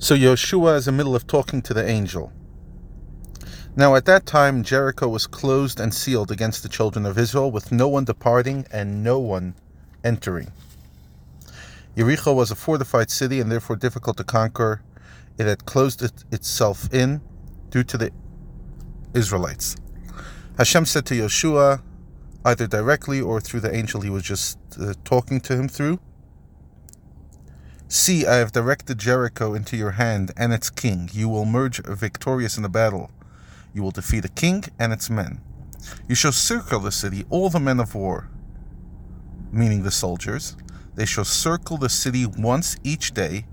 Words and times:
So 0.00 0.14
Yoshua 0.14 0.76
is 0.76 0.86
in 0.86 0.94
the 0.94 0.98
middle 0.98 1.16
of 1.16 1.26
talking 1.26 1.60
to 1.62 1.74
the 1.74 1.84
angel. 1.84 2.32
Now 3.74 3.96
at 3.96 4.04
that 4.04 4.26
time 4.26 4.62
Jericho 4.62 5.08
was 5.08 5.26
closed 5.26 5.80
and 5.80 5.92
sealed 5.92 6.30
against 6.30 6.62
the 6.62 6.68
children 6.68 7.04
of 7.04 7.18
Israel, 7.18 7.50
with 7.50 7.72
no 7.72 7.88
one 7.88 8.04
departing 8.04 8.64
and 8.70 9.02
no 9.02 9.18
one 9.18 9.56
entering. 10.04 10.52
Jericho 11.96 12.32
was 12.32 12.52
a 12.52 12.54
fortified 12.54 13.10
city 13.10 13.40
and 13.40 13.50
therefore 13.50 13.74
difficult 13.74 14.16
to 14.18 14.24
conquer. 14.24 14.82
It 15.36 15.46
had 15.46 15.66
closed 15.66 16.00
it 16.02 16.24
itself 16.30 16.92
in 16.94 17.20
due 17.70 17.82
to 17.82 17.98
the 17.98 18.12
Israelites. 19.14 19.74
Hashem 20.58 20.86
said 20.86 21.06
to 21.06 21.14
Yoshua, 21.14 21.82
either 22.44 22.68
directly 22.68 23.20
or 23.20 23.40
through 23.40 23.60
the 23.60 23.74
angel 23.74 24.00
he 24.00 24.10
was 24.10 24.22
just 24.22 24.58
uh, 24.80 24.94
talking 25.04 25.40
to 25.40 25.56
him 25.56 25.68
through, 25.68 25.98
See, 27.90 28.26
I 28.26 28.34
have 28.34 28.52
directed 28.52 28.98
Jericho 28.98 29.54
into 29.54 29.74
your 29.74 29.92
hand 29.92 30.30
and 30.36 30.52
its 30.52 30.68
king. 30.68 31.08
You 31.10 31.30
will 31.30 31.44
emerge 31.44 31.82
victorious 31.82 32.58
in 32.58 32.62
the 32.62 32.68
battle. 32.68 33.10
You 33.72 33.82
will 33.82 33.92
defeat 33.92 34.20
the 34.20 34.28
king 34.28 34.64
and 34.78 34.92
its 34.92 35.08
men. 35.08 35.40
You 36.06 36.14
shall 36.14 36.32
circle 36.32 36.80
the 36.80 36.92
city, 36.92 37.24
all 37.30 37.48
the 37.48 37.58
men 37.58 37.80
of 37.80 37.94
war, 37.94 38.28
meaning 39.50 39.84
the 39.84 39.90
soldiers. 39.90 40.54
They 40.96 41.06
shall 41.06 41.24
circle 41.24 41.78
the 41.78 41.88
city 41.88 42.26
once 42.26 42.76
each 42.84 43.14
day, 43.14 43.46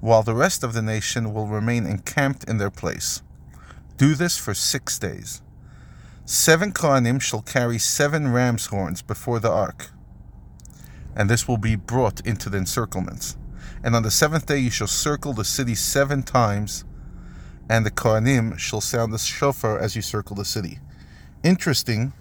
while 0.00 0.22
the 0.22 0.34
rest 0.34 0.62
of 0.62 0.74
the 0.74 0.82
nation 0.82 1.34
will 1.34 1.48
remain 1.48 1.84
encamped 1.84 2.44
in 2.44 2.58
their 2.58 2.70
place. 2.70 3.22
Do 3.96 4.14
this 4.14 4.38
for 4.38 4.54
six 4.54 4.96
days. 4.96 5.42
Seven 6.24 6.72
Kohanim 6.72 7.20
shall 7.20 7.42
carry 7.42 7.78
seven 7.78 8.32
ram's 8.32 8.66
horns 8.66 9.02
before 9.02 9.40
the 9.40 9.50
ark, 9.50 9.90
and 11.16 11.28
this 11.28 11.48
will 11.48 11.58
be 11.58 11.74
brought 11.74 12.24
into 12.24 12.48
the 12.48 12.58
encirclements. 12.58 13.36
And 13.84 13.96
on 13.96 14.02
the 14.02 14.10
seventh 14.10 14.46
day 14.46 14.58
you 14.58 14.70
shall 14.70 14.86
circle 14.86 15.32
the 15.32 15.44
city 15.44 15.74
seven 15.74 16.22
times, 16.22 16.84
and 17.68 17.84
the 17.84 17.90
Kohanim 17.90 18.58
shall 18.58 18.80
sound 18.80 19.12
the 19.12 19.18
shofar 19.18 19.78
as 19.78 19.96
you 19.96 20.02
circle 20.02 20.36
the 20.36 20.44
city. 20.44 20.78
Interesting, 21.42 22.12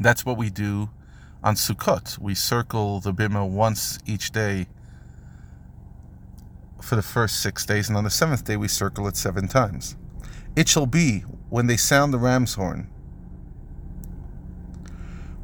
that's 0.00 0.24
what 0.26 0.36
we 0.36 0.50
do 0.50 0.90
on 1.44 1.54
Sukkot. 1.54 2.18
We 2.18 2.34
circle 2.34 3.00
the 3.00 3.12
bima 3.12 3.48
once 3.48 3.98
each 4.06 4.32
day 4.32 4.66
for 6.80 6.96
the 6.96 7.02
first 7.02 7.40
six 7.40 7.64
days, 7.64 7.88
and 7.88 7.96
on 7.96 8.04
the 8.04 8.10
seventh 8.10 8.44
day 8.44 8.56
we 8.56 8.68
circle 8.68 9.06
it 9.06 9.16
seven 9.16 9.46
times. 9.46 9.96
It 10.56 10.68
shall 10.68 10.86
be 10.86 11.20
when 11.48 11.66
they 11.66 11.76
sound 11.76 12.12
the 12.12 12.18
ram's 12.18 12.54
horn, 12.54 12.88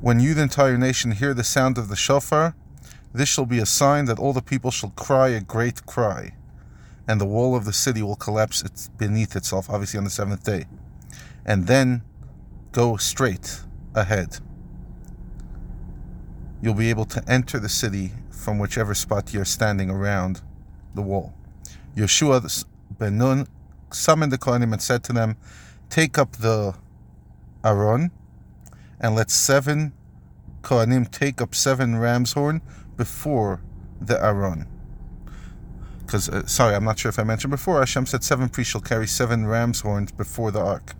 when 0.00 0.20
you, 0.20 0.34
the 0.34 0.42
entire 0.42 0.78
nation, 0.78 1.10
hear 1.12 1.34
the 1.34 1.42
sound 1.42 1.76
of 1.76 1.88
the 1.88 1.96
shofar, 1.96 2.54
this 3.18 3.28
shall 3.28 3.46
be 3.46 3.58
a 3.58 3.66
sign 3.66 4.04
that 4.04 4.18
all 4.18 4.32
the 4.32 4.42
people 4.42 4.70
shall 4.70 4.90
cry 4.90 5.28
a 5.28 5.40
great 5.40 5.84
cry, 5.86 6.34
and 7.08 7.20
the 7.20 7.26
wall 7.26 7.56
of 7.56 7.64
the 7.64 7.72
city 7.72 8.02
will 8.02 8.16
collapse 8.16 8.88
beneath 8.96 9.34
itself, 9.34 9.68
obviously 9.68 9.98
on 9.98 10.04
the 10.04 10.10
seventh 10.10 10.44
day, 10.44 10.66
and 11.44 11.66
then 11.66 12.02
go 12.70 12.96
straight 12.96 13.62
ahead. 13.94 14.38
You'll 16.62 16.74
be 16.74 16.90
able 16.90 17.06
to 17.06 17.22
enter 17.28 17.58
the 17.58 17.68
city 17.68 18.12
from 18.30 18.58
whichever 18.58 18.94
spot 18.94 19.32
you're 19.34 19.44
standing 19.44 19.90
around 19.90 20.42
the 20.94 21.02
wall. 21.02 21.34
Yeshua 21.96 22.64
ben 22.98 23.18
Nun 23.18 23.46
summoned 23.92 24.32
the 24.32 24.38
Kohanim 24.38 24.72
and 24.72 24.82
said 24.82 25.02
to 25.04 25.12
them, 25.12 25.36
Take 25.90 26.18
up 26.18 26.32
the 26.32 26.74
Aron 27.64 28.10
and 29.00 29.14
let 29.14 29.30
seven 29.30 29.92
Kohanim 30.62 31.10
take 31.10 31.40
up 31.40 31.54
seven 31.54 31.98
ram's 31.98 32.32
horn 32.32 32.60
before 32.98 33.62
the 33.98 34.22
Aron. 34.22 34.66
Because, 36.00 36.28
uh, 36.28 36.46
sorry, 36.46 36.74
I'm 36.74 36.84
not 36.84 36.98
sure 36.98 37.08
if 37.08 37.18
I 37.18 37.22
mentioned 37.22 37.50
before, 37.50 37.78
Hashem 37.78 38.04
said 38.06 38.22
seven 38.22 38.50
priests 38.50 38.72
shall 38.72 38.80
carry 38.82 39.06
seven 39.06 39.46
ram's 39.46 39.80
horns 39.80 40.12
before 40.12 40.50
the 40.50 40.60
ark. 40.60 40.94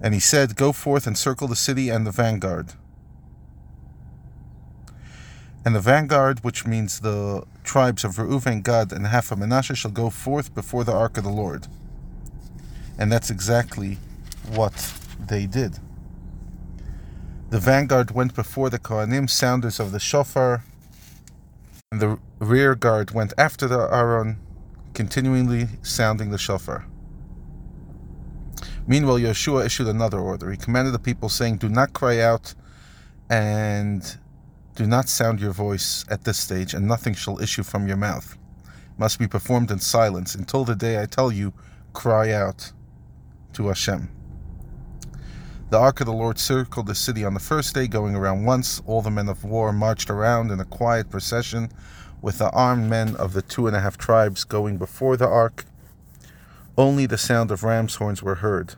And 0.00 0.14
he 0.14 0.20
said, 0.20 0.54
Go 0.54 0.72
forth 0.72 1.06
and 1.06 1.16
circle 1.16 1.48
the 1.48 1.56
city 1.56 1.88
and 1.88 2.06
the 2.06 2.10
vanguard. 2.10 2.74
And 5.64 5.74
the 5.74 5.80
vanguard, 5.80 6.44
which 6.44 6.66
means 6.66 7.00
the 7.00 7.44
tribes 7.62 8.04
of 8.04 8.16
Reuven, 8.16 8.62
Gad, 8.62 8.92
and 8.92 9.06
half 9.06 9.32
of 9.32 9.38
Manasseh, 9.38 9.74
shall 9.74 9.90
go 9.90 10.10
forth 10.10 10.54
before 10.54 10.84
the 10.84 10.92
ark 10.92 11.16
of 11.16 11.24
the 11.24 11.30
Lord. 11.30 11.68
And 12.98 13.10
that's 13.10 13.30
exactly 13.30 13.98
what 14.50 14.92
they 15.18 15.46
did. 15.46 15.78
The 17.54 17.60
vanguard 17.60 18.10
went 18.10 18.34
before 18.34 18.68
the 18.68 18.80
Kohanim, 18.80 19.30
sounders 19.30 19.78
of 19.78 19.92
the 19.92 20.00
shofar, 20.00 20.64
and 21.92 22.00
the 22.00 22.18
rear 22.40 22.74
guard 22.74 23.12
went 23.12 23.32
after 23.38 23.68
the 23.68 23.78
Aron, 23.78 24.40
continually 24.92 25.68
sounding 25.80 26.32
the 26.32 26.36
shofar. 26.36 26.84
Meanwhile, 28.88 29.20
Yeshua 29.20 29.64
issued 29.64 29.86
another 29.86 30.18
order. 30.18 30.50
He 30.50 30.56
commanded 30.56 30.94
the 30.94 30.98
people, 30.98 31.28
saying, 31.28 31.58
Do 31.58 31.68
not 31.68 31.92
cry 31.92 32.18
out 32.18 32.54
and 33.30 34.02
do 34.74 34.84
not 34.84 35.08
sound 35.08 35.38
your 35.38 35.52
voice 35.52 36.04
at 36.10 36.24
this 36.24 36.38
stage, 36.38 36.74
and 36.74 36.88
nothing 36.88 37.14
shall 37.14 37.40
issue 37.40 37.62
from 37.62 37.86
your 37.86 37.96
mouth. 37.96 38.36
It 38.64 38.98
must 38.98 39.20
be 39.20 39.28
performed 39.28 39.70
in 39.70 39.78
silence 39.78 40.34
until 40.34 40.64
the 40.64 40.74
day 40.74 41.00
I 41.00 41.06
tell 41.06 41.30
you, 41.30 41.52
cry 41.92 42.32
out 42.32 42.72
to 43.52 43.68
Hashem. 43.68 44.10
The 45.70 45.78
ark 45.78 46.00
of 46.00 46.06
the 46.06 46.12
Lord 46.12 46.38
circled 46.38 46.86
the 46.86 46.94
city 46.94 47.24
on 47.24 47.34
the 47.34 47.40
first 47.40 47.74
day, 47.74 47.88
going 47.88 48.14
around 48.14 48.44
once. 48.44 48.80
All 48.86 49.02
the 49.02 49.10
men 49.10 49.28
of 49.28 49.44
war 49.44 49.72
marched 49.72 50.10
around 50.10 50.50
in 50.50 50.60
a 50.60 50.64
quiet 50.64 51.10
procession, 51.10 51.70
with 52.22 52.38
the 52.38 52.50
armed 52.50 52.88
men 52.88 53.16
of 53.16 53.32
the 53.32 53.42
two 53.42 53.66
and 53.66 53.74
a 53.74 53.80
half 53.80 53.98
tribes 53.98 54.44
going 54.44 54.76
before 54.76 55.16
the 55.16 55.26
ark. 55.26 55.64
Only 56.76 57.06
the 57.06 57.18
sound 57.18 57.50
of 57.50 57.64
ram's 57.64 57.96
horns 57.96 58.22
were 58.22 58.36
heard, 58.36 58.74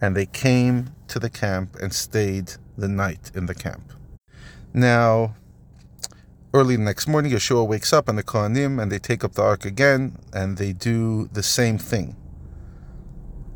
and 0.00 0.16
they 0.16 0.26
came 0.26 0.94
to 1.08 1.18
the 1.18 1.30
camp 1.30 1.76
and 1.80 1.92
stayed 1.92 2.52
the 2.76 2.88
night 2.88 3.30
in 3.34 3.46
the 3.46 3.54
camp. 3.54 3.92
Now, 4.72 5.34
early 6.54 6.76
the 6.76 6.82
next 6.82 7.08
morning, 7.08 7.32
Yeshua 7.32 7.66
wakes 7.66 7.92
up 7.92 8.08
and 8.08 8.18
the 8.18 8.22
Kohanim, 8.22 8.80
and 8.80 8.92
they 8.92 8.98
take 8.98 9.24
up 9.24 9.32
the 9.32 9.42
ark 9.42 9.64
again, 9.64 10.18
and 10.32 10.56
they 10.56 10.72
do 10.72 11.28
the 11.32 11.42
same 11.42 11.78
thing. 11.78 12.16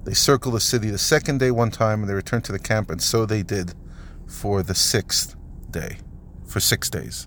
They 0.06 0.14
circled 0.14 0.54
the 0.54 0.60
city 0.60 0.88
the 0.90 0.98
second 0.98 1.38
day 1.38 1.50
one 1.50 1.72
time 1.72 2.00
and 2.00 2.08
they 2.08 2.14
returned 2.14 2.44
to 2.44 2.52
the 2.52 2.60
camp, 2.60 2.90
and 2.90 3.02
so 3.02 3.26
they 3.26 3.42
did 3.42 3.74
for 4.28 4.62
the 4.62 4.74
sixth 4.74 5.34
day, 5.68 5.98
for 6.46 6.60
six 6.60 6.88
days. 6.88 7.26